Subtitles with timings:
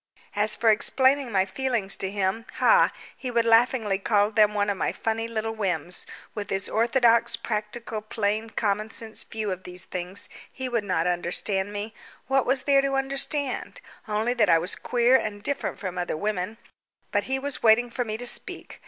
[0.35, 2.91] As for explaining my feelings to him ha!
[3.15, 6.07] He would laughingly call them one of my funny little whims.
[6.33, 11.93] With his orthodox, practical, plain, commonsense views of these things, he would not understand me.
[12.25, 13.79] What was there to understand?
[14.07, 16.57] Only that I was queer and different from other women.
[17.11, 18.79] But he was waiting for me to speak.